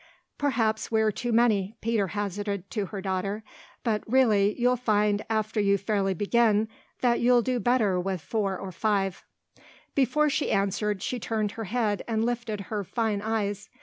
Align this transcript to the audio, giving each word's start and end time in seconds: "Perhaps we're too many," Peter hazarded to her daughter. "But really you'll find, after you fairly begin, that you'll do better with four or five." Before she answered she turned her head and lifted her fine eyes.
"Perhaps 0.39 0.89
we're 0.91 1.11
too 1.11 1.31
many," 1.31 1.75
Peter 1.79 2.07
hazarded 2.07 2.71
to 2.71 2.87
her 2.87 3.01
daughter. 3.01 3.43
"But 3.83 4.01
really 4.11 4.59
you'll 4.59 4.75
find, 4.75 5.23
after 5.29 5.59
you 5.61 5.77
fairly 5.77 6.15
begin, 6.15 6.69
that 7.01 7.19
you'll 7.19 7.43
do 7.43 7.59
better 7.59 7.99
with 7.99 8.19
four 8.19 8.57
or 8.57 8.71
five." 8.71 9.23
Before 9.93 10.27
she 10.27 10.49
answered 10.51 11.03
she 11.03 11.19
turned 11.19 11.51
her 11.51 11.65
head 11.65 12.01
and 12.07 12.25
lifted 12.25 12.61
her 12.61 12.83
fine 12.83 13.21
eyes. 13.21 13.69